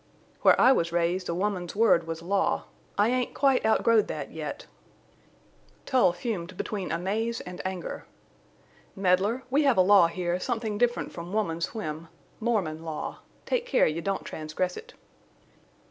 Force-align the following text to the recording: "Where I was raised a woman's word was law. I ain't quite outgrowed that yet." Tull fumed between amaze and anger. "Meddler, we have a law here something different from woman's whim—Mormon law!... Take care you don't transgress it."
"Where 0.41 0.59
I 0.59 0.71
was 0.71 0.91
raised 0.91 1.29
a 1.29 1.35
woman's 1.35 1.75
word 1.75 2.07
was 2.07 2.23
law. 2.23 2.63
I 2.97 3.09
ain't 3.09 3.35
quite 3.35 3.63
outgrowed 3.63 4.07
that 4.07 4.31
yet." 4.31 4.65
Tull 5.85 6.11
fumed 6.11 6.57
between 6.57 6.91
amaze 6.91 7.39
and 7.41 7.61
anger. 7.63 8.05
"Meddler, 8.95 9.43
we 9.51 9.61
have 9.61 9.77
a 9.77 9.81
law 9.81 10.07
here 10.07 10.39
something 10.39 10.79
different 10.79 11.11
from 11.11 11.33
woman's 11.33 11.75
whim—Mormon 11.75 12.81
law!... 12.83 13.19
Take 13.45 13.67
care 13.67 13.85
you 13.85 14.01
don't 14.01 14.25
transgress 14.25 14.75
it." 14.75 14.95